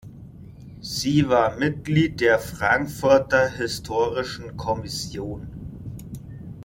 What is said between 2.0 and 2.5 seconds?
der